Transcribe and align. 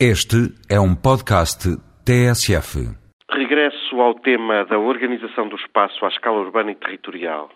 Este 0.00 0.50
é 0.68 0.80
um 0.80 0.92
podcast 0.92 1.70
TSF. 2.04 2.82
Regresso 3.30 4.00
ao 4.00 4.14
tema 4.14 4.64
da 4.64 4.76
organização 4.76 5.46
do 5.46 5.54
espaço 5.54 6.04
à 6.04 6.08
escala 6.08 6.40
urbana 6.40 6.72
e 6.72 6.74
territorial, 6.74 7.48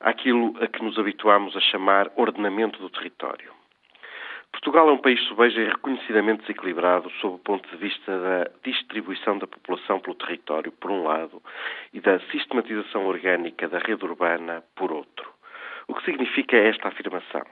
aquilo 0.00 0.56
a 0.62 0.68
que 0.68 0.82
nos 0.82 0.98
habituamos 0.98 1.54
a 1.54 1.60
chamar 1.60 2.10
ordenamento 2.16 2.78
do 2.78 2.88
território. 2.88 3.52
Portugal 4.52 4.88
é 4.88 4.92
um 4.92 5.02
país 5.02 5.20
sobeja 5.28 5.60
e 5.60 5.68
reconhecidamente 5.68 6.40
desequilibrado 6.40 7.10
sob 7.20 7.34
o 7.34 7.40
ponto 7.40 7.68
de 7.68 7.76
vista 7.76 8.10
da 8.10 8.50
distribuição 8.64 9.36
da 9.36 9.46
população 9.46 10.00
pelo 10.00 10.16
território, 10.16 10.72
por 10.72 10.90
um 10.90 11.02
lado, 11.02 11.42
e 11.92 12.00
da 12.00 12.18
sistematização 12.30 13.04
orgânica 13.04 13.68
da 13.68 13.80
rede 13.80 14.02
urbana, 14.02 14.64
por 14.74 14.90
outro. 14.90 15.28
O 15.88 15.94
que 15.94 16.06
significa 16.06 16.56
esta 16.56 16.88
afirmação? 16.88 17.44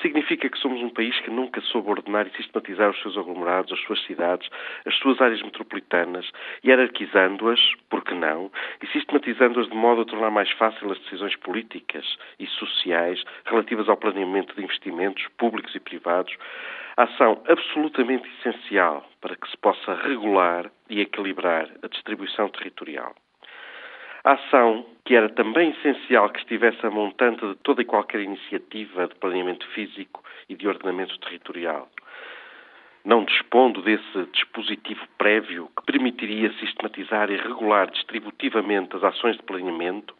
Significa 0.00 0.48
que 0.48 0.58
somos 0.58 0.80
um 0.82 0.90
país 0.90 1.18
que 1.20 1.30
nunca 1.30 1.60
soube 1.60 1.90
ordenar 1.90 2.26
e 2.26 2.36
sistematizar 2.36 2.90
os 2.90 3.00
seus 3.02 3.16
aglomerados, 3.16 3.72
as 3.72 3.80
suas 3.80 4.02
cidades, 4.04 4.48
as 4.86 4.94
suas 4.96 5.20
áreas 5.20 5.42
metropolitanas, 5.42 6.30
hierarquizando-as, 6.64 7.60
por 7.88 8.04
que 8.04 8.14
não, 8.14 8.50
e 8.82 8.86
sistematizando-as 8.88 9.68
de 9.68 9.76
modo 9.76 10.02
a 10.02 10.04
tornar 10.04 10.30
mais 10.30 10.50
fácil 10.52 10.90
as 10.90 10.98
decisões 11.00 11.36
políticas 11.36 12.04
e 12.38 12.46
sociais 12.46 13.22
relativas 13.44 13.88
ao 13.88 13.96
planeamento 13.96 14.54
de 14.54 14.62
investimentos 14.62 15.26
públicos 15.38 15.74
e 15.74 15.80
privados, 15.80 16.34
ação 16.96 17.42
absolutamente 17.48 18.28
essencial 18.38 19.04
para 19.20 19.36
que 19.36 19.48
se 19.50 19.56
possa 19.56 19.94
regular 19.94 20.70
e 20.88 21.00
equilibrar 21.00 21.68
a 21.82 21.88
distribuição 21.88 22.48
territorial. 22.48 23.14
Ação, 24.24 24.86
que 25.04 25.14
era 25.14 25.28
também 25.28 25.72
essencial 25.72 26.30
que 26.30 26.38
estivesse 26.38 26.84
a 26.86 26.90
montante 26.90 27.46
de 27.46 27.56
toda 27.56 27.82
e 27.82 27.84
qualquer 27.84 28.20
iniciativa 28.22 29.06
de 29.06 29.14
planeamento 29.16 29.66
físico 29.74 30.24
e 30.48 30.54
de 30.54 30.66
ordenamento 30.66 31.18
territorial. 31.18 31.90
Não 33.04 33.22
dispondo 33.22 33.82
desse 33.82 34.24
dispositivo 34.32 35.06
prévio 35.18 35.68
que 35.76 35.84
permitiria 35.84 36.50
sistematizar 36.54 37.30
e 37.30 37.36
regular 37.36 37.90
distributivamente 37.90 38.96
as 38.96 39.04
ações 39.04 39.36
de 39.36 39.42
planeamento, 39.42 40.14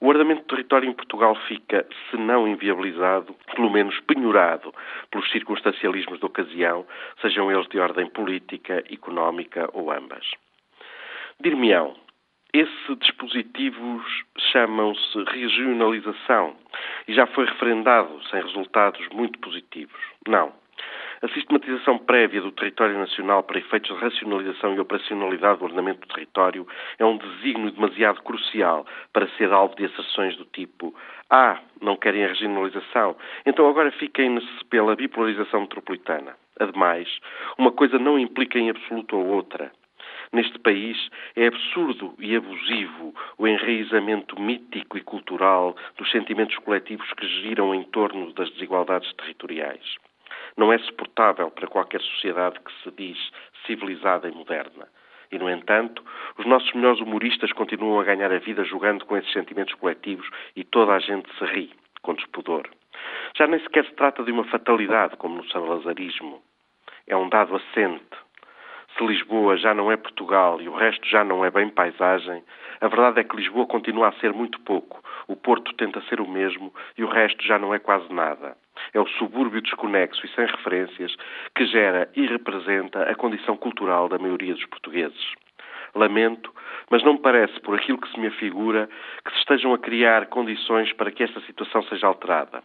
o 0.00 0.08
ordenamento 0.08 0.42
do 0.42 0.48
território 0.48 0.88
em 0.90 0.92
Portugal 0.92 1.36
fica, 1.46 1.86
se 2.10 2.16
não 2.16 2.48
inviabilizado, 2.48 3.36
pelo 3.54 3.70
menos 3.70 4.00
penhorado 4.00 4.74
pelos 5.12 5.30
circunstancialismos 5.30 6.18
da 6.18 6.26
ocasião, 6.26 6.84
sejam 7.20 7.52
eles 7.52 7.68
de 7.68 7.78
ordem 7.78 8.08
política, 8.10 8.82
económica 8.90 9.70
ou 9.72 9.92
ambas. 9.92 10.28
Dir-me-ão, 11.40 11.94
esses 12.52 12.98
dispositivos 12.98 14.04
chamam-se 14.52 15.24
regionalização 15.24 16.56
e 17.06 17.14
já 17.14 17.26
foi 17.26 17.44
referendado 17.44 18.22
sem 18.30 18.42
resultados 18.42 19.06
muito 19.12 19.38
positivos. 19.38 19.98
Não. 20.26 20.52
A 21.20 21.28
sistematização 21.28 21.98
prévia 21.98 22.40
do 22.40 22.52
território 22.52 22.96
nacional 22.96 23.42
para 23.42 23.58
efeitos 23.58 23.92
de 23.92 24.00
racionalização 24.00 24.74
e 24.74 24.80
operacionalidade 24.80 25.58
do 25.58 25.64
ordenamento 25.64 26.06
do 26.06 26.14
território 26.14 26.66
é 26.96 27.04
um 27.04 27.18
desígnio 27.18 27.72
demasiado 27.72 28.22
crucial 28.22 28.86
para 29.12 29.28
ser 29.30 29.52
alvo 29.52 29.74
de 29.74 29.86
asserções 29.86 30.36
do 30.36 30.44
tipo 30.44 30.94
Ah, 31.28 31.60
não 31.82 31.96
querem 31.96 32.24
a 32.24 32.28
regionalização, 32.28 33.16
então 33.44 33.68
agora 33.68 33.90
fiquem-se 33.90 34.64
pela 34.70 34.94
bipolarização 34.94 35.62
metropolitana. 35.62 36.36
Ademais, 36.58 37.08
uma 37.58 37.72
coisa 37.72 37.98
não 37.98 38.18
implica 38.18 38.58
em 38.58 38.70
absoluto 38.70 39.16
a 39.16 39.18
outra. 39.18 39.72
Neste 40.32 40.58
país 40.58 41.08
é 41.34 41.46
absurdo 41.46 42.14
e 42.18 42.36
abusivo 42.36 43.14
o 43.38 43.46
enraizamento 43.46 44.38
mítico 44.40 44.98
e 44.98 45.02
cultural 45.02 45.74
dos 45.96 46.10
sentimentos 46.10 46.56
coletivos 46.58 47.10
que 47.14 47.26
giram 47.26 47.74
em 47.74 47.82
torno 47.84 48.32
das 48.34 48.50
desigualdades 48.50 49.12
territoriais. 49.14 49.96
Não 50.56 50.72
é 50.72 50.78
suportável 50.78 51.50
para 51.50 51.66
qualquer 51.66 52.00
sociedade 52.00 52.60
que 52.60 52.72
se 52.82 52.90
diz 52.96 53.18
civilizada 53.66 54.28
e 54.28 54.32
moderna. 54.32 54.88
E, 55.30 55.38
no 55.38 55.48
entanto, 55.48 56.02
os 56.38 56.46
nossos 56.46 56.72
melhores 56.72 57.00
humoristas 57.00 57.52
continuam 57.52 58.00
a 58.00 58.04
ganhar 58.04 58.32
a 58.32 58.38
vida 58.38 58.64
jogando 58.64 59.04
com 59.04 59.16
esses 59.16 59.32
sentimentos 59.32 59.74
coletivos 59.74 60.28
e 60.56 60.64
toda 60.64 60.92
a 60.92 60.98
gente 60.98 61.28
se 61.38 61.44
ri, 61.44 61.70
com 62.02 62.14
despudor. 62.14 62.68
Já 63.36 63.46
nem 63.46 63.60
sequer 63.60 63.84
se 63.84 63.92
trata 63.92 64.22
de 64.22 64.32
uma 64.32 64.44
fatalidade, 64.44 65.16
como 65.16 65.36
no 65.36 65.48
salazarismo. 65.50 66.42
É 67.06 67.16
um 67.16 67.28
dado 67.28 67.56
assente, 67.56 68.04
se 68.98 69.06
Lisboa 69.06 69.56
já 69.56 69.72
não 69.72 69.92
é 69.92 69.96
Portugal 69.96 70.60
e 70.60 70.68
o 70.68 70.74
resto 70.74 71.06
já 71.08 71.22
não 71.22 71.44
é 71.44 71.50
bem 71.50 71.68
paisagem, 71.68 72.42
a 72.80 72.88
verdade 72.88 73.20
é 73.20 73.24
que 73.24 73.36
Lisboa 73.36 73.66
continua 73.66 74.08
a 74.08 74.12
ser 74.14 74.32
muito 74.32 74.60
pouco, 74.60 75.00
o 75.28 75.36
Porto 75.36 75.72
tenta 75.74 76.00
ser 76.08 76.20
o 76.20 76.28
mesmo 76.28 76.74
e 76.96 77.04
o 77.04 77.08
resto 77.08 77.44
já 77.44 77.58
não 77.58 77.72
é 77.72 77.78
quase 77.78 78.12
nada. 78.12 78.56
É 78.92 79.00
o 79.00 79.06
subúrbio 79.06 79.62
desconexo 79.62 80.24
e 80.24 80.28
sem 80.30 80.46
referências 80.46 81.14
que 81.54 81.66
gera 81.66 82.10
e 82.14 82.26
representa 82.26 83.02
a 83.02 83.14
condição 83.14 83.56
cultural 83.56 84.08
da 84.08 84.18
maioria 84.18 84.54
dos 84.54 84.66
portugueses. 84.66 85.32
Lamento, 85.94 86.52
mas 86.90 87.02
não 87.04 87.14
me 87.14 87.20
parece, 87.20 87.58
por 87.60 87.74
aquilo 87.74 87.98
que 87.98 88.10
se 88.10 88.18
me 88.18 88.26
afigura, 88.26 88.88
que 89.24 89.32
se 89.32 89.38
estejam 89.38 89.72
a 89.74 89.78
criar 89.78 90.26
condições 90.26 90.92
para 90.92 91.10
que 91.10 91.22
esta 91.22 91.40
situação 91.42 91.82
seja 91.84 92.06
alterada. 92.06 92.62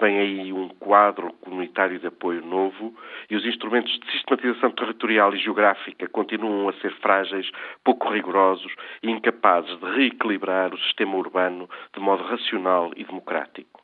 Vem 0.00 0.18
aí 0.18 0.52
um 0.52 0.68
quadro 0.68 1.32
comunitário 1.40 1.98
de 1.98 2.06
apoio 2.06 2.44
novo 2.44 2.94
e 3.30 3.36
os 3.36 3.44
instrumentos 3.46 3.92
de 4.00 4.12
sistematização 4.12 4.70
territorial 4.70 5.34
e 5.34 5.38
geográfica 5.38 6.08
continuam 6.08 6.68
a 6.68 6.72
ser 6.74 6.92
frágeis, 6.96 7.50
pouco 7.84 8.08
rigorosos 8.10 8.72
e 9.02 9.10
incapazes 9.10 9.78
de 9.78 9.86
reequilibrar 9.94 10.74
o 10.74 10.78
sistema 10.78 11.16
urbano 11.16 11.68
de 11.94 12.00
modo 12.00 12.22
racional 12.24 12.90
e 12.96 13.04
democrático. 13.04 13.82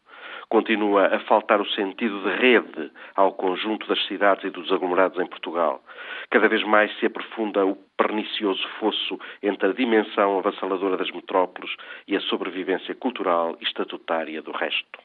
Continua 0.49 1.15
a 1.15 1.21
faltar 1.21 1.61
o 1.61 1.71
sentido 1.73 2.23
de 2.23 2.31
rede 2.37 2.91
ao 3.15 3.35
conjunto 3.35 3.87
das 3.87 4.03
cidades 4.07 4.45
e 4.45 4.51
dos 4.51 4.73
aglomerados 4.73 5.19
em 5.19 5.27
Portugal. 5.27 5.83
Cada 6.31 6.49
vez 6.49 6.65
mais 6.65 6.91
se 6.99 7.05
aprofunda 7.05 7.67
o 7.67 7.77
pernicioso 7.99 8.67
fosso 8.81 9.21
entre 9.43 9.69
a 9.69 9.73
dimensão 9.75 10.39
avassaladora 10.39 10.97
das 10.97 11.11
metrópoles 11.11 11.71
e 12.07 12.17
a 12.17 12.21
sobrevivência 12.21 12.95
cultural 12.95 13.59
e 13.61 13.65
estatutária 13.65 14.41
do 14.41 14.53
resto. 14.53 14.99